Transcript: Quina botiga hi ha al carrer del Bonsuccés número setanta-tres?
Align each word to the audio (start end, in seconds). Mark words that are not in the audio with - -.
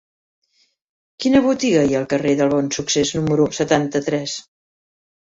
Quina 1.25 1.41
botiga 1.47 1.83
hi 1.89 1.93
ha 1.97 1.99
al 1.99 2.07
carrer 2.13 2.31
del 2.39 2.49
Bonsuccés 2.53 3.11
número 3.19 3.45
setanta-tres? 3.59 4.39